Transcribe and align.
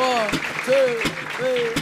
One, 0.00 0.30
two, 0.64 0.96
three, 1.36 1.79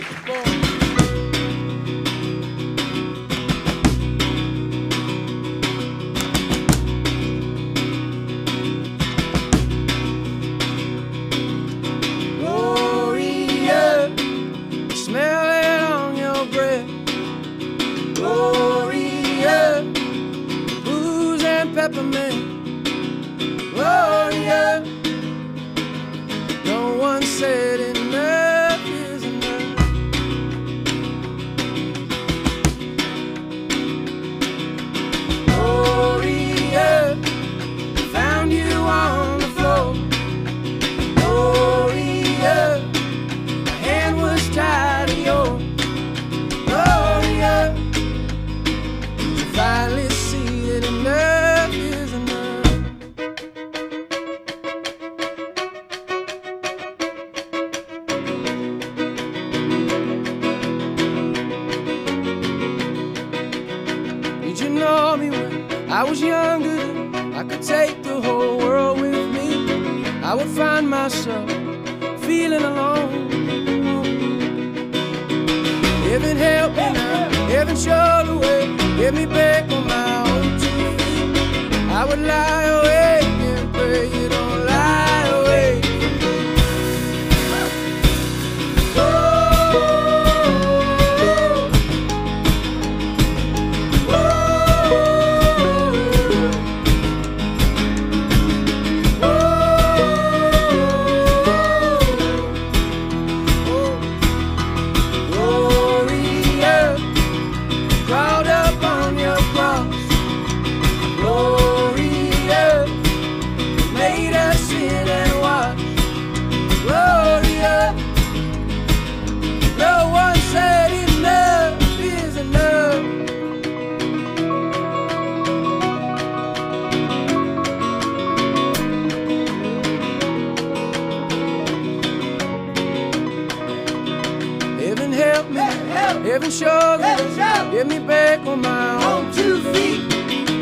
heaven 136.28 136.50
show 136.50 136.98
me, 136.98 137.36
get 137.72 137.86
me 137.86 137.98
back 137.98 138.46
on 138.46 138.60
my 138.60 139.02
own 139.02 139.32
two 139.32 139.62
feet. 139.72 140.12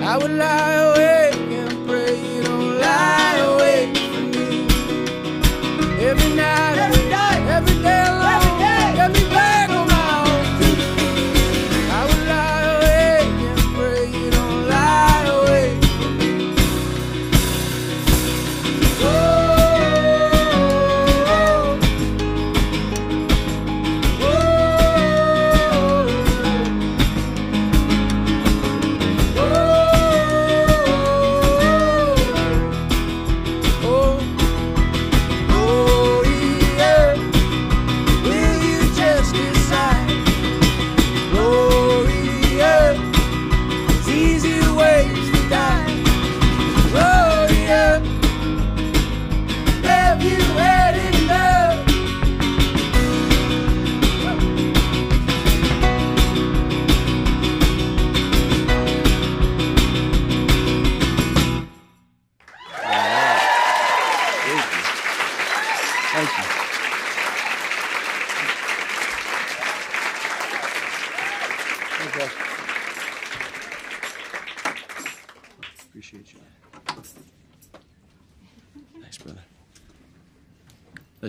I 0.01 0.17
would 0.17 0.31
lie 0.31 0.75
awake 0.75 1.35
and 1.35 1.87
pray 1.89 2.15
you 2.15 2.43
don't 2.45 2.79
lie 2.79 3.37
awake 3.51 3.97
for 4.13 4.21
me. 4.35 4.49
Every 6.09 6.31
night, 6.37 6.79
every 6.79 6.96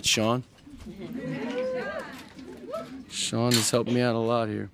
Sean. 0.08 0.42
Sean 3.10 3.52
has 3.52 3.70
helped 3.70 3.90
me 3.90 4.00
out 4.00 4.14
a 4.14 4.18
lot 4.18 4.48
here. 4.48 4.70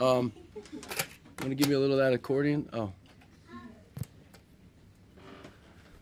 Um, 0.00 0.32
want 1.40 1.50
to 1.50 1.54
give 1.54 1.68
you 1.68 1.76
a 1.76 1.78
little 1.78 1.98
of 1.98 2.04
that 2.04 2.14
accordion? 2.14 2.66
Oh. 2.72 2.90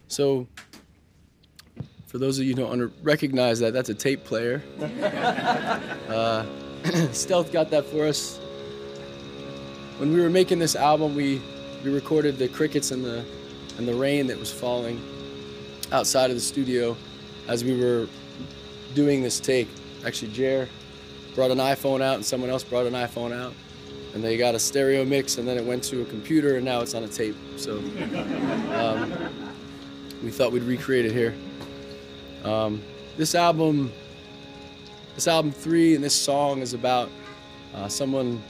So, 0.07 0.47
for 2.07 2.19
those 2.19 2.39
of 2.39 2.45
you 2.45 2.55
who 2.55 2.63
don't 2.63 2.71
under- 2.71 2.93
recognize 3.03 3.59
that, 3.59 3.73
that's 3.73 3.89
a 3.89 3.95
tape 3.95 4.23
player. 4.23 4.63
uh, 6.09 6.47
Stealth 7.13 7.53
got 7.53 7.71
that 7.71 7.87
for 7.87 8.07
us. 8.07 8.39
When 9.99 10.15
we 10.15 10.21
were 10.21 10.31
making 10.31 10.61
this 10.61 10.77
album, 10.77 11.17
we, 11.17 11.43
we 11.85 11.93
recorded 11.93 12.39
the 12.39 12.47
crickets 12.47 12.93
and 12.93 13.05
the, 13.05 13.25
and 13.79 13.89
the 13.89 13.95
rain 13.95 14.29
that 14.29 14.39
was 14.39 14.53
falling 14.53 15.03
outside 15.91 16.31
of 16.31 16.37
the 16.37 16.41
studio 16.41 16.97
as 17.49 17.65
we 17.65 17.77
were 17.77 18.07
doing 18.95 19.23
this 19.23 19.41
take. 19.41 19.69
Actually, 20.05 20.33
Jer 20.33 20.69
brought 21.35 21.51
an 21.51 21.59
iPhone 21.59 22.01
out 22.01 22.17
and 22.17 22.25
someone 22.25 22.51
else 22.51 22.65
brought 22.65 22.87
an 22.87 22.95
iPhone 22.95 23.33
out. 23.33 23.55
And 24.15 24.25
they 24.25 24.37
got 24.37 24.55
a 24.55 24.59
stereo 24.59 25.05
mix 25.05 25.39
and 25.39 25.47
then 25.47 25.57
it 25.57 25.65
went 25.65 25.85
to 25.85 26.03
a 26.03 26.05
computer 26.07 26.57
and 26.57 26.65
now 26.65 26.81
it's 26.81 26.95
on 26.95 27.05
a 27.05 27.09
tape. 27.09 27.37
So 27.57 27.79
um, 28.75 29.13
we 30.23 30.31
thought 30.31 30.51
we'd 30.51 30.63
recreate 30.63 31.05
it 31.05 31.13
here. 31.13 31.35
Um, 32.45 32.83
this 33.17 33.35
album, 33.35 33.93
this 35.15 35.29
album 35.29 35.53
three, 35.53 35.95
and 35.95 36.03
this 36.03 36.15
song 36.15 36.61
is 36.61 36.75
about 36.75 37.11
uh, 37.75 37.89
someone 37.89 38.43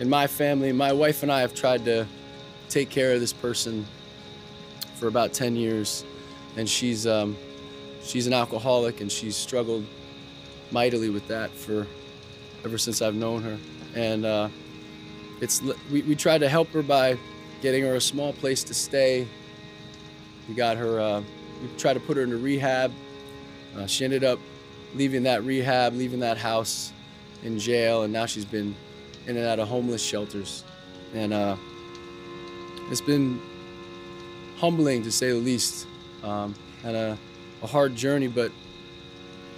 in 0.00 0.08
my 0.08 0.26
family. 0.26 0.72
My 0.72 0.92
wife 0.92 1.22
and 1.22 1.32
I 1.32 1.40
have 1.40 1.54
tried 1.54 1.84
to 1.86 2.06
take 2.68 2.90
care 2.90 3.12
of 3.12 3.20
this 3.20 3.32
person 3.32 3.86
for 4.96 5.08
about 5.08 5.32
10 5.32 5.56
years, 5.56 6.04
and 6.56 6.68
she's 6.68 7.06
um, 7.06 7.36
she's 8.02 8.26
an 8.26 8.32
alcoholic, 8.32 9.00
and 9.00 9.10
she's 9.10 9.36
struggled 9.36 9.86
mightily 10.70 11.10
with 11.10 11.26
that 11.28 11.50
for 11.50 11.86
ever 12.64 12.78
since 12.78 13.02
I've 13.02 13.14
known 13.14 13.42
her. 13.42 13.58
And 13.94 14.24
uh, 14.24 14.48
it's 15.40 15.62
we, 15.90 16.02
we 16.02 16.14
tried 16.14 16.38
to 16.38 16.48
help 16.48 16.68
her 16.70 16.82
by 16.82 17.18
getting 17.60 17.82
her 17.84 17.94
a 17.96 18.00
small 18.00 18.32
place 18.32 18.64
to 18.64 18.74
stay. 18.74 19.26
We 20.48 20.54
got 20.54 20.76
her. 20.76 21.00
Uh, 21.00 21.22
we 21.60 21.68
tried 21.78 21.94
to 21.94 22.00
put 22.00 22.16
her 22.16 22.22
into 22.22 22.36
rehab. 22.36 22.92
Uh, 23.76 23.86
she 23.86 24.04
ended 24.04 24.24
up 24.24 24.38
leaving 24.94 25.22
that 25.22 25.44
rehab, 25.44 25.94
leaving 25.94 26.20
that 26.20 26.36
house 26.36 26.92
in 27.42 27.58
jail, 27.58 28.02
and 28.02 28.12
now 28.12 28.26
she's 28.26 28.44
been 28.44 28.74
in 29.26 29.36
and 29.36 29.46
out 29.46 29.58
of 29.58 29.68
homeless 29.68 30.02
shelters. 30.02 30.64
And 31.14 31.32
uh, 31.32 31.56
it's 32.90 33.00
been 33.00 33.40
humbling 34.58 35.02
to 35.02 35.12
say 35.12 35.30
the 35.30 35.36
least, 35.36 35.86
um, 36.22 36.54
and 36.84 37.18
a, 37.62 37.66
hard 37.66 37.94
journey, 37.94 38.28
but 38.28 38.52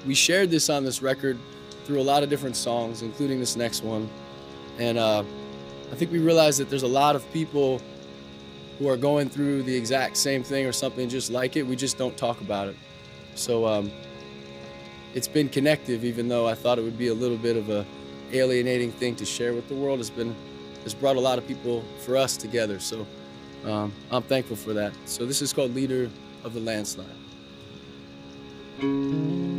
we 0.06 0.14
shared 0.14 0.50
this 0.50 0.68
on 0.70 0.84
this 0.84 1.02
record 1.02 1.38
through 1.84 2.00
a 2.00 2.02
lot 2.02 2.22
of 2.22 2.30
different 2.30 2.56
songs, 2.56 3.02
including 3.02 3.40
this 3.40 3.56
next 3.56 3.82
one. 3.82 4.08
And 4.78 4.98
uh, 4.98 5.24
I 5.92 5.94
think 5.94 6.10
we 6.10 6.18
realized 6.18 6.60
that 6.60 6.70
there's 6.70 6.82
a 6.82 6.88
lot 6.88 7.16
of 7.16 7.30
people 7.32 7.80
who 8.78 8.88
are 8.88 8.96
going 8.96 9.28
through 9.28 9.62
the 9.62 9.74
exact 9.74 10.16
same 10.16 10.42
thing 10.42 10.66
or 10.66 10.72
something 10.72 11.08
just 11.08 11.30
like 11.30 11.56
it. 11.56 11.62
We 11.62 11.76
just 11.76 11.96
don't 11.96 12.16
talk 12.16 12.40
about 12.40 12.68
it. 12.68 12.76
So 13.34 13.66
um, 13.66 13.90
it's 15.14 15.28
been 15.28 15.48
connective, 15.48 16.04
even 16.04 16.28
though 16.28 16.46
I 16.46 16.54
thought 16.54 16.78
it 16.78 16.82
would 16.82 16.98
be 16.98 17.08
a 17.08 17.14
little 17.14 17.36
bit 17.36 17.56
of 17.56 17.70
a 17.70 17.86
alienating 18.32 18.90
thing 18.90 19.14
to 19.16 19.24
share 19.24 19.54
with 19.54 19.68
the 19.68 19.74
world. 19.74 20.00
It's 20.00 20.10
been 20.10 20.34
it's 20.84 20.94
brought 20.94 21.16
a 21.16 21.20
lot 21.20 21.38
of 21.38 21.46
people 21.46 21.82
for 22.04 22.16
us 22.16 22.36
together. 22.36 22.78
So 22.78 23.06
um, 23.64 23.92
I'm 24.10 24.22
thankful 24.22 24.56
for 24.56 24.72
that. 24.74 24.92
So 25.06 25.24
this 25.24 25.40
is 25.40 25.52
called 25.52 25.74
Leader 25.74 26.10
of 26.42 26.52
the 26.52 26.60
Landslide. 26.60 27.06
Every 28.84 29.53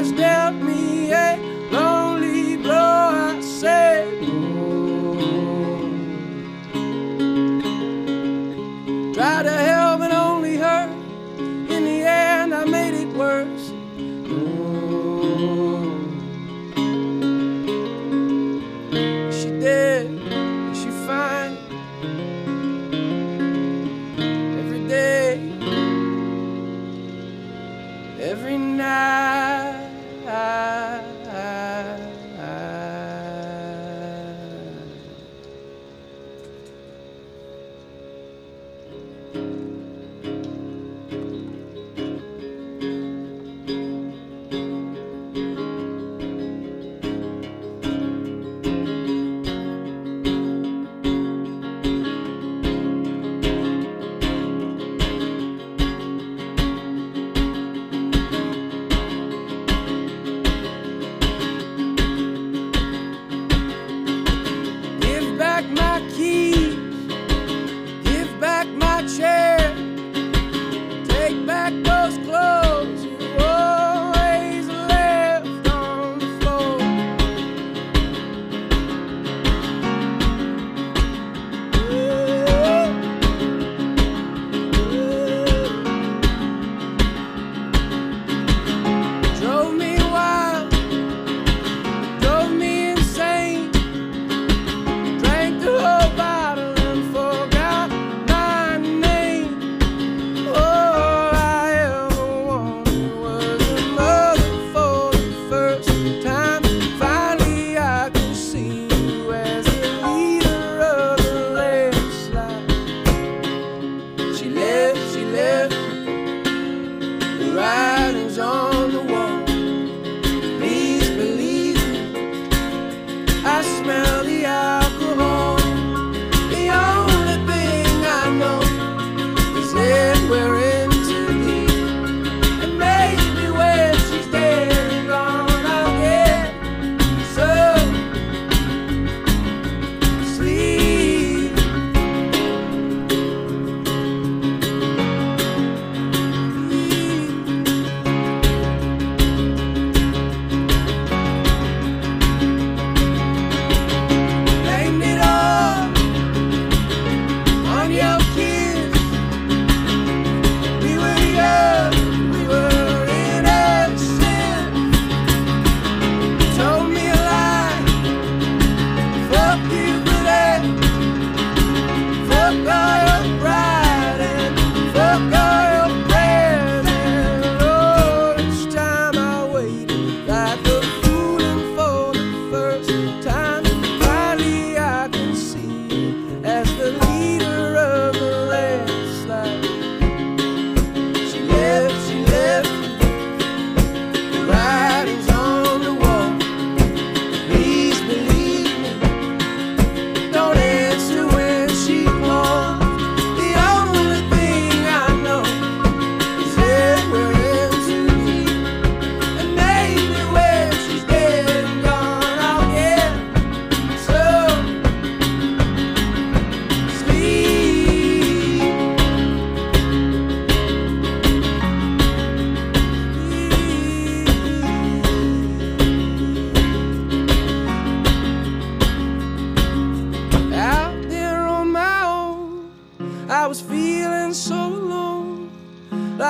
Fate 0.00 0.29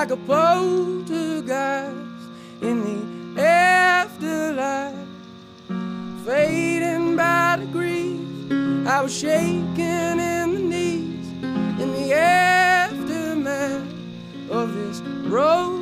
like 0.00 0.12
a 0.12 0.16
poltergeist 0.16 1.92
in 2.62 2.76
the 3.34 3.42
afterlife, 3.42 4.94
fading 6.24 7.16
by 7.16 7.58
degrees. 7.60 8.50
I 8.86 9.02
was 9.02 9.14
shaking 9.14 9.78
in 9.78 10.54
the 10.54 10.58
knees 10.58 11.28
in 11.82 11.92
the 11.92 12.14
aftermath 12.14 13.82
of 14.50 14.72
this 14.72 15.02
broken 15.28 15.79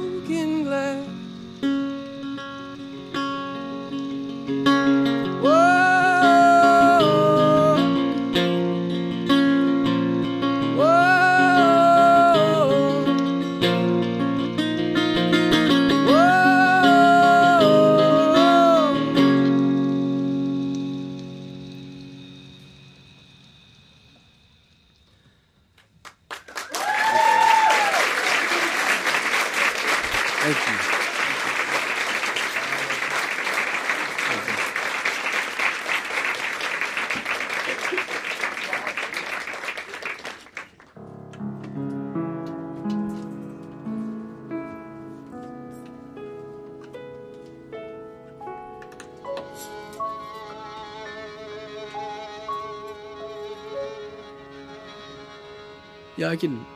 Yeah, 56.28 56.32
I 56.32 56.37
can 56.37 56.66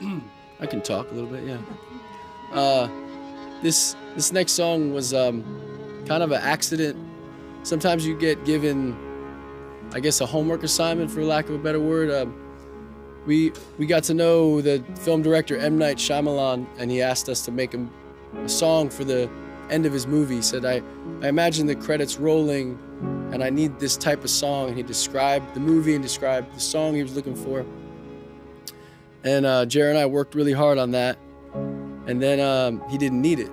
I 0.60 0.66
can 0.66 0.82
talk 0.82 1.10
a 1.10 1.14
little 1.14 1.30
bit, 1.30 1.44
yeah. 1.44 1.58
Uh 2.52 2.88
this 3.62 3.96
this 4.14 4.32
next 4.32 4.52
song 4.52 4.92
was 4.92 5.12
um, 5.12 5.44
kind 6.06 6.22
of 6.22 6.32
an 6.32 6.40
accident. 6.40 6.96
Sometimes 7.62 8.06
you 8.06 8.16
get 8.16 8.44
given, 8.44 8.96
I 9.92 10.00
guess, 10.00 10.20
a 10.20 10.26
homework 10.26 10.62
assignment, 10.62 11.10
for 11.10 11.22
lack 11.22 11.48
of 11.48 11.54
a 11.54 11.58
better 11.58 11.80
word. 11.80 12.10
Um, 12.10 12.34
we 13.26 13.52
we 13.78 13.86
got 13.86 14.04
to 14.04 14.14
know 14.14 14.60
the 14.60 14.82
film 15.00 15.22
director 15.22 15.56
M 15.56 15.76
Night 15.76 15.98
Shyamalan, 15.98 16.66
and 16.78 16.90
he 16.90 17.02
asked 17.02 17.28
us 17.28 17.44
to 17.44 17.52
make 17.52 17.72
him 17.72 17.90
a 18.36 18.48
song 18.48 18.88
for 18.88 19.04
the 19.04 19.28
end 19.70 19.86
of 19.86 19.92
his 19.92 20.06
movie. 20.06 20.36
He 20.36 20.42
said, 20.42 20.64
"I 20.64 20.82
I 21.22 21.28
imagine 21.28 21.66
the 21.66 21.76
credits 21.76 22.16
rolling, 22.18 22.78
and 23.32 23.44
I 23.44 23.50
need 23.50 23.78
this 23.78 23.96
type 23.96 24.24
of 24.24 24.30
song." 24.30 24.68
And 24.68 24.76
he 24.76 24.82
described 24.82 25.54
the 25.54 25.60
movie 25.60 25.94
and 25.94 26.02
described 26.02 26.54
the 26.54 26.60
song 26.60 26.94
he 26.94 27.02
was 27.02 27.14
looking 27.14 27.36
for. 27.36 27.66
And 29.24 29.44
uh, 29.44 29.66
Jared 29.66 29.96
and 29.96 29.98
I 29.98 30.06
worked 30.06 30.34
really 30.34 30.52
hard 30.52 30.78
on 30.78 30.92
that 30.92 31.18
and 32.10 32.20
then 32.20 32.40
um, 32.40 32.82
he 32.88 32.98
didn't 32.98 33.22
need 33.22 33.38
it. 33.38 33.50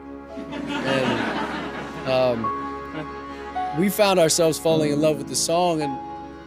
And 0.69 2.09
um, 2.09 3.77
we 3.77 3.87
found 3.89 4.19
ourselves 4.19 4.57
falling 4.57 4.91
in 4.91 4.99
love 4.99 5.17
with 5.19 5.27
the 5.27 5.35
song, 5.35 5.81
and 5.83 5.95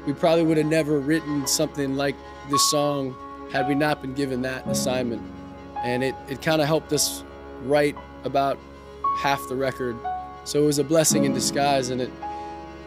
we 0.06 0.12
probably 0.12 0.44
would 0.44 0.56
have 0.56 0.66
never 0.66 0.98
written 0.98 1.46
something 1.46 1.96
like 1.96 2.16
this 2.50 2.68
song 2.68 3.14
had 3.52 3.68
we 3.68 3.76
not 3.76 4.02
been 4.02 4.12
given 4.14 4.42
that 4.42 4.66
assignment. 4.66 5.22
And 5.84 6.02
it, 6.02 6.16
it 6.28 6.42
kind 6.42 6.60
of 6.60 6.66
helped 6.66 6.92
us 6.92 7.22
write 7.62 7.96
about 8.24 8.58
half 9.18 9.40
the 9.48 9.54
record. 9.54 9.96
So 10.42 10.62
it 10.62 10.66
was 10.66 10.80
a 10.80 10.84
blessing 10.84 11.24
in 11.24 11.32
disguise, 11.32 11.90
and 11.90 12.00
it, 12.00 12.10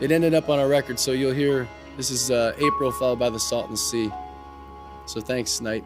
it 0.01 0.11
ended 0.11 0.33
up 0.33 0.49
on 0.49 0.59
our 0.59 0.67
record. 0.67 0.99
So 0.99 1.13
you'll 1.13 1.31
hear 1.31 1.65
this 1.95 2.11
is 2.11 2.29
uh, 2.29 2.53
April 2.57 2.91
followed 2.91 3.19
by 3.19 3.29
the 3.29 3.39
Salt 3.39 3.67
Salton 3.67 3.77
Sea. 3.77 4.11
So 5.05 5.21
thanks, 5.21 5.61
Night. 5.61 5.85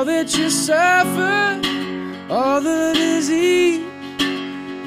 All 0.00 0.06
that 0.06 0.34
you 0.34 0.48
suffered, 0.48 1.60
all 2.30 2.62
the 2.62 2.94
disease, 2.94 3.80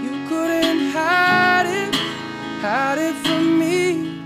you 0.01 0.27
couldn't 0.27 0.89
hide 0.89 1.67
it, 1.67 1.93
hide 2.63 2.97
it 2.97 3.13
from 3.17 3.59
me. 3.59 4.23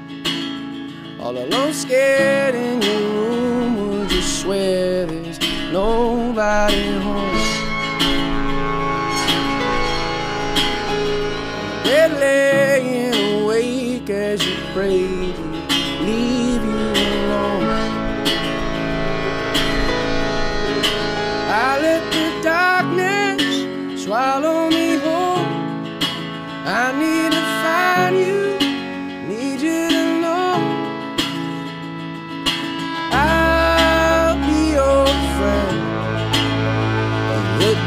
All 1.19 1.37
alone, 1.37 1.73
scared 1.73 2.55
in 2.55 2.81
your 2.81 3.01
room, 3.01 3.99
would 3.99 4.09
you 4.09 4.21
swear 4.21 5.05
there's 5.07 5.39
nobody 5.73 6.97
home? 6.99 7.36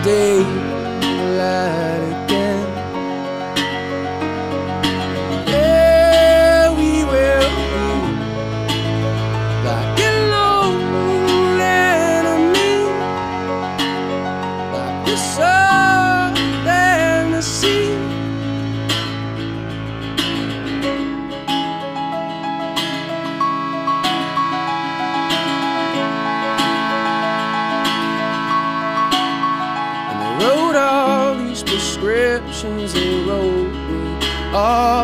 Day 0.02 0.69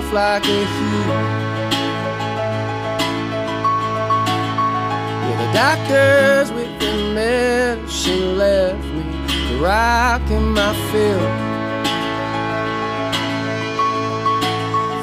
off 0.07 0.13
like 0.13 0.45
a 0.45 0.49
heat. 0.49 1.07
Yeah, 5.23 5.37
the 5.43 5.49
doctors 5.53 6.53
with 6.53 6.81
the 6.81 6.93
medicine 7.15 8.39
left 8.39 8.85
me 8.85 9.59
rocking 9.59 10.53
my 10.53 10.73
field. 10.91 11.33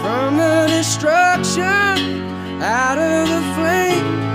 From 0.01 0.37
the 0.37 0.67
destruction 0.67 2.61
out 2.61 2.97
of 2.97 3.27
the 3.29 3.41
flame. 3.55 4.32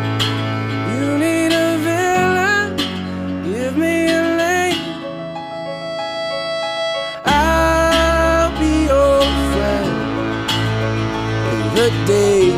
In 11.90 12.06
the 12.06 12.48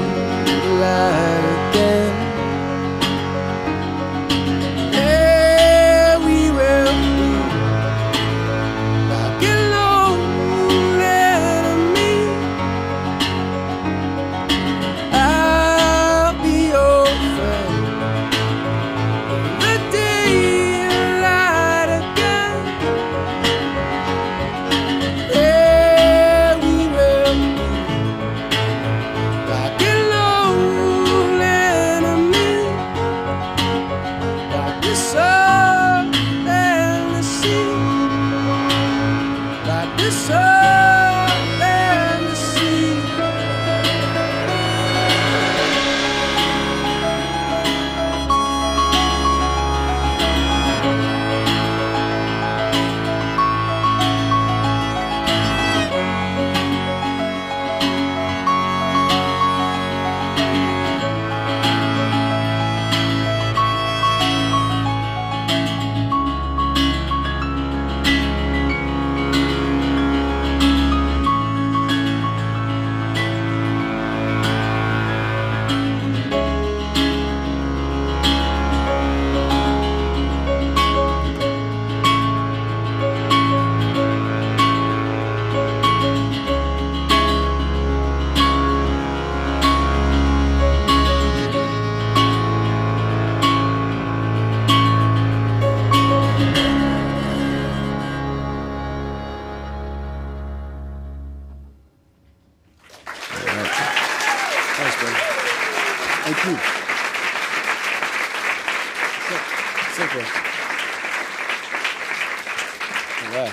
right. 113.30 113.52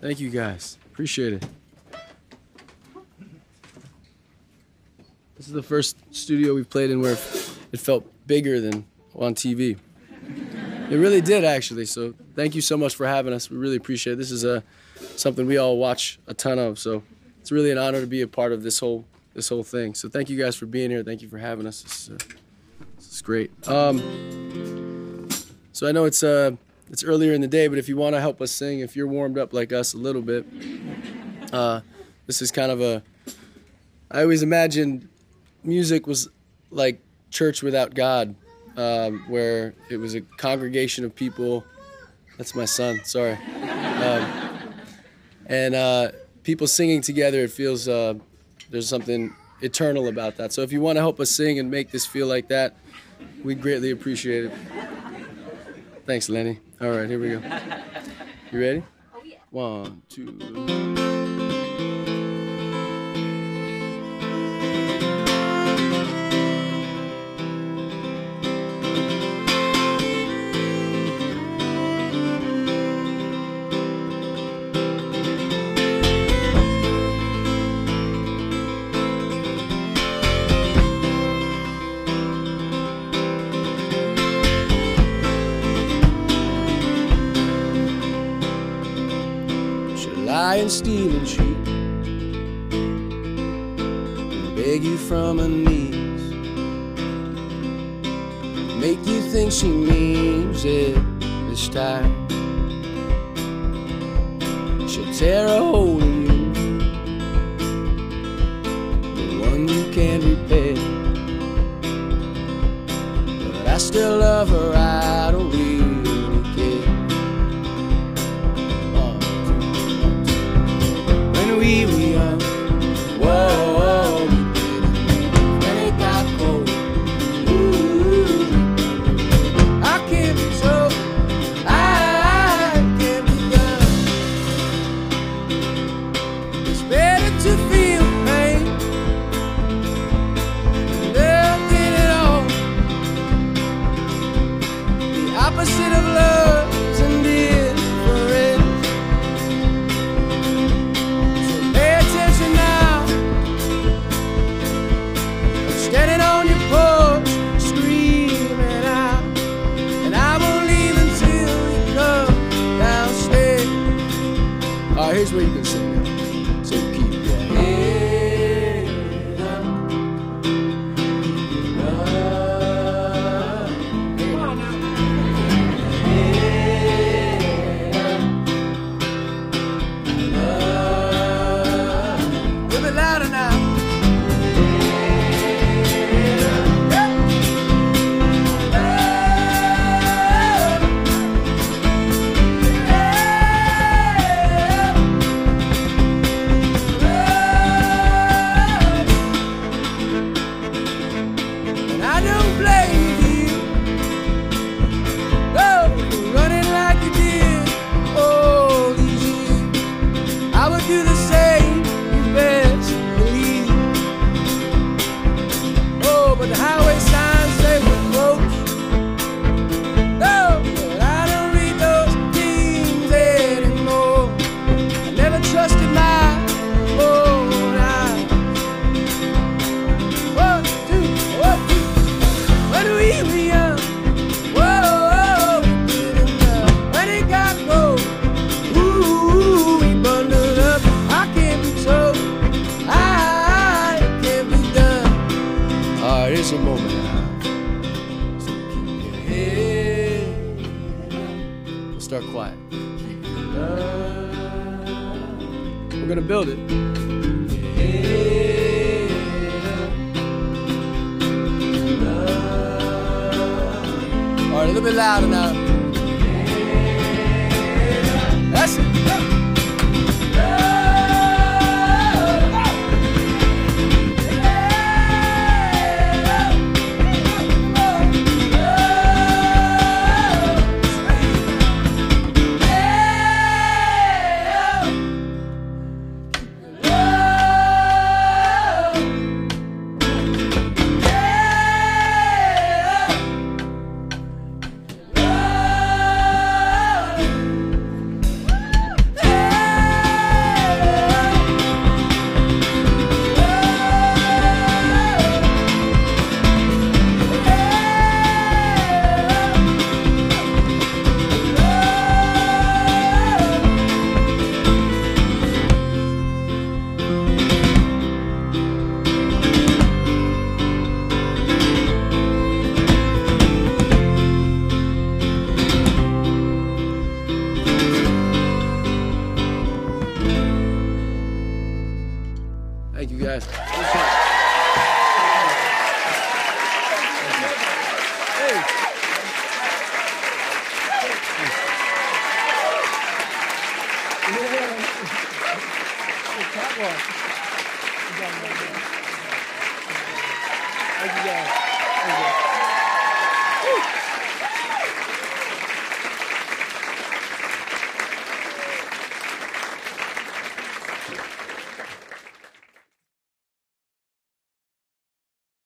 Thank 0.00 0.20
you 0.20 0.30
guys. 0.30 0.78
Appreciate 0.92 1.34
it. 1.34 1.46
This 5.36 5.46
is 5.46 5.52
the 5.52 5.62
first 5.62 5.96
studio 6.14 6.54
we've 6.54 6.68
played 6.68 6.90
in 6.90 7.00
where 7.00 7.12
it 7.12 7.78
felt 7.80 8.04
bigger 8.26 8.60
than 8.60 8.86
on 9.14 9.34
TV. 9.34 9.78
It 10.90 10.96
really 10.96 11.20
did, 11.20 11.44
actually. 11.44 11.84
So 11.84 12.14
thank 12.34 12.54
you 12.54 12.60
so 12.60 12.76
much 12.76 12.94
for 12.94 13.06
having 13.06 13.32
us. 13.32 13.50
We 13.50 13.56
really 13.56 13.76
appreciate 13.76 14.14
it. 14.14 14.16
This 14.16 14.30
is 14.30 14.44
uh, 14.44 14.62
something 15.16 15.46
we 15.46 15.58
all 15.58 15.76
watch 15.76 16.18
a 16.26 16.34
ton 16.34 16.58
of. 16.58 16.78
So 16.78 17.02
it's 17.40 17.52
really 17.52 17.70
an 17.70 17.78
honor 17.78 18.00
to 18.00 18.06
be 18.06 18.22
a 18.22 18.28
part 18.28 18.52
of 18.52 18.62
this 18.62 18.78
whole 18.78 19.04
this 19.34 19.48
whole 19.48 19.62
thing. 19.62 19.94
So 19.94 20.08
thank 20.08 20.28
you 20.28 20.36
guys 20.36 20.56
for 20.56 20.66
being 20.66 20.90
here. 20.90 21.04
Thank 21.04 21.22
you 21.22 21.28
for 21.28 21.38
having 21.38 21.66
us. 21.66 21.82
This 21.82 22.08
is, 22.08 22.10
uh, 22.10 22.34
this 22.96 23.12
is 23.12 23.22
great. 23.22 23.50
Um, 23.68 25.28
so 25.72 25.86
I 25.86 25.92
know 25.92 26.06
it's 26.06 26.22
uh, 26.22 26.52
it's 26.90 27.04
earlier 27.04 27.32
in 27.32 27.40
the 27.40 27.48
day, 27.48 27.68
but 27.68 27.78
if 27.78 27.88
you 27.88 27.96
want 27.96 28.14
to 28.14 28.20
help 28.20 28.40
us 28.40 28.50
sing, 28.50 28.80
if 28.80 28.96
you're 28.96 29.06
warmed 29.06 29.38
up 29.38 29.52
like 29.52 29.72
us 29.72 29.94
a 29.94 29.98
little 29.98 30.22
bit, 30.22 30.46
uh, 31.52 31.80
this 32.26 32.42
is 32.42 32.50
kind 32.50 32.70
of 32.70 32.80
a. 32.80 33.02
I 34.10 34.22
always 34.22 34.42
imagined 34.42 35.08
music 35.62 36.06
was 36.06 36.28
like 36.70 37.00
church 37.30 37.62
without 37.62 37.94
God, 37.94 38.34
um, 38.76 39.24
where 39.28 39.74
it 39.90 39.98
was 39.98 40.14
a 40.14 40.20
congregation 40.20 41.04
of 41.04 41.14
people. 41.14 41.64
That's 42.38 42.54
my 42.54 42.64
son. 42.64 43.00
Sorry. 43.04 43.32
Um, 43.32 44.48
and 45.46 45.74
uh, 45.74 46.12
people 46.42 46.66
singing 46.66 47.02
together. 47.02 47.40
It 47.40 47.50
feels 47.50 47.88
uh, 47.88 48.14
there's 48.70 48.88
something 48.88 49.34
eternal 49.60 50.08
about 50.08 50.36
that. 50.36 50.52
So 50.52 50.62
if 50.62 50.72
you 50.72 50.80
want 50.80 50.96
to 50.96 51.00
help 51.00 51.20
us 51.20 51.30
sing 51.30 51.58
and 51.58 51.70
make 51.70 51.90
this 51.90 52.06
feel 52.06 52.26
like 52.26 52.48
that, 52.48 52.76
we'd 53.42 53.60
greatly 53.60 53.90
appreciate 53.90 54.44
it. 54.46 54.52
Thanks, 56.06 56.28
Lenny. 56.28 56.60
All 56.80 56.90
right, 56.90 57.08
here 57.08 57.18
we 57.18 57.30
go. 57.30 57.42
You 58.52 58.60
ready? 58.60 58.84
Oh 59.12 59.20
yeah. 59.24 59.38
One, 59.50 60.02
two. 60.08 61.47
Should 90.38 90.44
lie 90.44 90.56
and 90.56 90.70
steal 90.70 91.10
and 91.10 91.28
and 92.72 94.56
beg 94.56 94.84
you 94.84 94.96
from 94.96 95.38
her 95.38 95.48
knees. 95.48 96.22
Make 98.80 99.04
you 99.06 99.20
think 99.32 99.52
she 99.52 99.68
means 99.68 100.64
it 100.64 100.96
this 101.48 101.68
time. 101.68 102.28
She'll 104.88 105.12
tear 105.12 105.46
a 105.46 105.58
hole 105.58 105.87